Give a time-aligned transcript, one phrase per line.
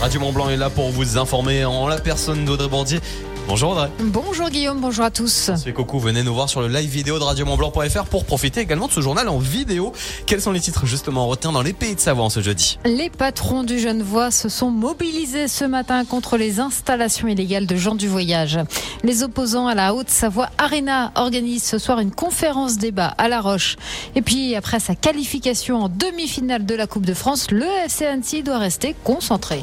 [0.00, 3.00] Radio Mont Blanc est là pour vous informer en la personne d'Audrey Bordier.
[3.48, 3.88] Bonjour Audrey.
[4.00, 5.52] Bonjour Guillaume, bonjour à tous.
[5.56, 8.92] C'est Coucou, venez nous voir sur le live vidéo de radiomontblanc.fr pour profiter également de
[8.92, 9.92] ce journal en vidéo.
[10.26, 13.08] Quels sont les titres justement retenus dans les pays de Savoie en ce jeudi Les
[13.08, 18.08] patrons du Genevois se sont mobilisés ce matin contre les installations illégales de gens du
[18.08, 18.58] voyage.
[19.04, 23.76] Les opposants à la Haute-Savoie Arena organisent ce soir une conférence débat à La Roche.
[24.16, 28.42] Et puis après sa qualification en demi-finale de la Coupe de France, le FC Annecy
[28.42, 29.62] doit rester concentré.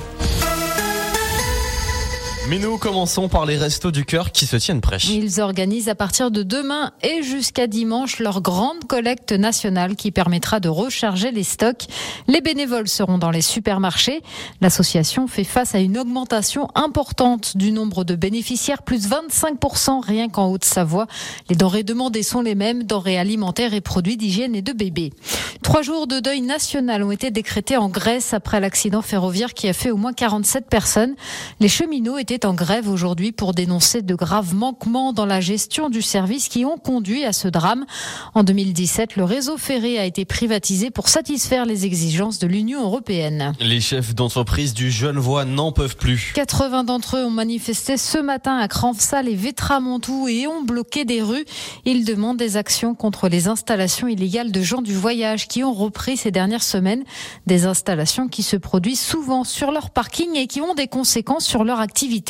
[2.49, 4.97] Mais nous commençons par les restos du cœur qui se tiennent prêts.
[4.97, 10.59] Ils organisent à partir de demain et jusqu'à dimanche leur grande collecte nationale qui permettra
[10.59, 11.85] de recharger les stocks.
[12.27, 14.21] Les bénévoles seront dans les supermarchés.
[14.59, 20.51] L'association fait face à une augmentation importante du nombre de bénéficiaires, plus 25% rien qu'en
[20.51, 21.07] Haute-Savoie.
[21.49, 25.13] Les denrées demandées sont les mêmes, denrées alimentaires et produits d'hygiène et de bébés.
[25.61, 29.73] Trois jours de deuil national ont été décrétés en Grèce après l'accident ferroviaire qui a
[29.73, 31.15] fait au moins 47 personnes.
[31.61, 36.01] Les cheminots étaient en grève aujourd'hui pour dénoncer de graves manquements dans la gestion du
[36.01, 37.85] service qui ont conduit à ce drame.
[38.33, 43.53] En 2017, le réseau ferré a été privatisé pour satisfaire les exigences de l'Union européenne.
[43.59, 46.31] Les chefs d'entreprise du Genevois n'en peuvent plus.
[46.33, 51.21] 80 d'entre eux ont manifesté ce matin à Cranfsal et Vétramontou et ont bloqué des
[51.21, 51.45] rues.
[51.85, 56.17] Ils demandent des actions contre les installations illégales de gens du voyage qui ont repris
[56.17, 57.03] ces dernières semaines.
[57.45, 61.63] Des installations qui se produisent souvent sur leur parking et qui ont des conséquences sur
[61.63, 62.22] leur activité.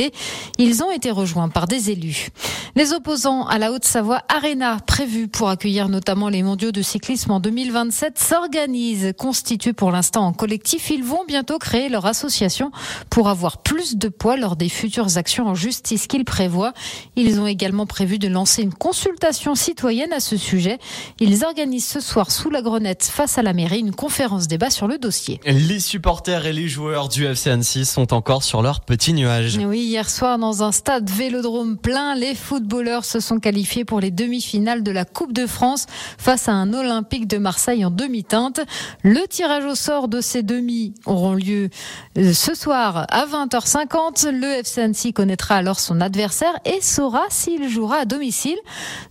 [0.57, 2.29] Ils ont été rejoints par des élus.
[2.75, 7.39] Les opposants à la Haute-Savoie Arena, prévus pour accueillir notamment les mondiaux de cyclisme en
[7.39, 9.13] 2027, s'organisent.
[9.15, 12.71] Constitués pour l'instant en collectif, ils vont bientôt créer leur association
[13.11, 16.73] pour avoir plus de poids lors des futures actions en justice qu'ils prévoient.
[17.15, 20.79] Ils ont également prévu de lancer une consultation citoyenne à ce sujet.
[21.19, 24.87] Ils organisent ce soir sous la Grenette face à la mairie une conférence débat sur
[24.87, 25.39] le dossier.
[25.45, 29.59] Les supporters et les joueurs du FC Annecy sont encore sur leur petit nuage.
[29.63, 34.09] Oui, hier soir dans un stade vélodrome plein, les footballeurs se sont qualifiés pour les
[34.09, 35.85] demi-finales de la Coupe de France
[36.17, 38.61] face à un Olympique de Marseille en demi-teinte.
[39.03, 41.69] Le tirage au sort de ces demi auront lieu
[42.17, 44.29] euh, ce soir à 20h50.
[44.29, 48.57] Le FC Annecy connaîtra alors son adversaire et saura s'il jouera à domicile.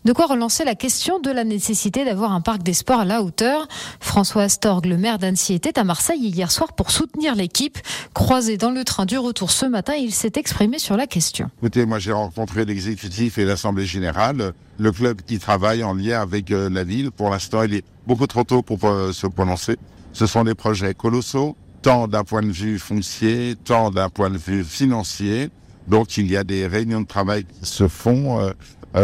[0.06, 3.22] De quoi relancer la question de la nécessité d'avoir un parc des sports à la
[3.22, 3.68] hauteur.
[4.00, 7.76] François Astorg, le maire d'Annecy, était à Marseille hier soir pour soutenir l'équipe.
[8.14, 11.50] Croisé dans le train du retour ce matin, il s'est exprimé sur la question.
[11.58, 16.69] Écoutez, moi j'ai rencontré l'exécutif l'assemblée générale, le club qui travaille en lien avec euh,
[16.70, 17.10] la ville.
[17.10, 19.76] Pour l'instant, il est beaucoup trop tôt pour euh, se prononcer.
[20.12, 24.38] Ce sont des projets colossaux, tant d'un point de vue foncier, tant d'un point de
[24.38, 25.50] vue financier.
[25.88, 28.41] Donc il y a des réunions de travail qui se font.
[28.41, 28.53] Euh,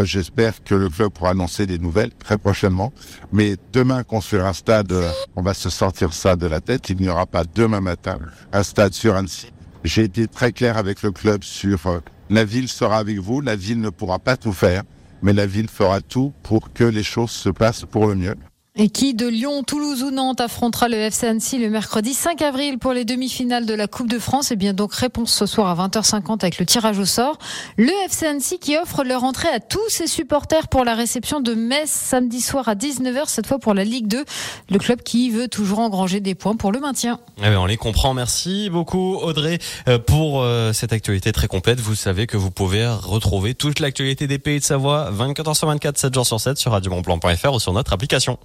[0.04, 2.92] J'espère que le club pourra annoncer des nouvelles très prochainement.
[3.32, 4.92] Mais demain, construire un stade,
[5.34, 6.90] on va se sortir ça de la tête.
[6.90, 8.18] Il n'y aura pas demain matin
[8.52, 9.50] un stade sur Annecy.
[9.84, 12.00] J'ai été très clair avec le club sur euh,
[12.30, 14.82] la ville sera avec vous, la ville ne pourra pas tout faire,
[15.22, 18.34] mais la ville fera tout pour que les choses se passent pour le mieux.
[18.80, 22.78] Et qui de Lyon, Toulouse ou Nantes affrontera le FC Annecy le mercredi 5 avril
[22.78, 25.88] pour les demi-finales de la Coupe de France Et bien donc réponse ce soir à
[25.88, 27.38] 20h50 avec le tirage au sort.
[27.76, 31.54] Le FC Annecy qui offre leur entrée à tous ses supporters pour la réception de
[31.54, 34.24] Metz samedi soir à 19h, cette fois pour la Ligue 2.
[34.70, 37.18] Le club qui veut toujours engranger des points pour le maintien.
[37.38, 38.14] Eh bien, on les comprend.
[38.14, 41.80] Merci beaucoup Audrey euh, pour euh, cette actualité très complète.
[41.80, 45.98] Vous savez que vous pouvez retrouver toute l'actualité des pays de Savoie 24h sur 24,
[45.98, 48.38] 7 jours sur 7 sur radiomontblanc.fr ou sur notre application.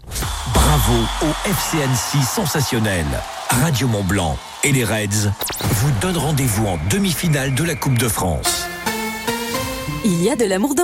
[0.54, 3.06] Bravo au FCNC sensationnel.
[3.50, 5.30] Radio Mont Blanc et les Reds
[5.62, 8.66] vous donnent rendez-vous en demi-finale de la Coupe de France.
[10.06, 10.82] Il y a de l'amour dans